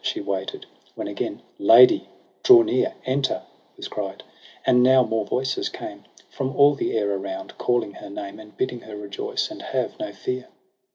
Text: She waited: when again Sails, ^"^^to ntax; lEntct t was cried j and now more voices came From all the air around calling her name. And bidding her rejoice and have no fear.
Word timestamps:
She 0.03 0.19
waited: 0.19 0.65
when 0.95 1.07
again 1.07 1.43
Sails, 1.59 1.69
^"^^to 1.69 1.99
ntax; 2.41 2.95
lEntct 3.05 3.27
t 3.27 3.35
was 3.77 3.87
cried 3.87 4.17
j 4.17 4.25
and 4.65 4.81
now 4.81 5.03
more 5.03 5.25
voices 5.27 5.69
came 5.69 6.05
From 6.31 6.55
all 6.55 6.73
the 6.73 6.97
air 6.97 7.11
around 7.11 7.55
calling 7.59 7.93
her 7.93 8.09
name. 8.09 8.39
And 8.39 8.57
bidding 8.57 8.79
her 8.79 8.95
rejoice 8.97 9.51
and 9.51 9.61
have 9.61 9.99
no 9.99 10.11
fear. 10.11 10.47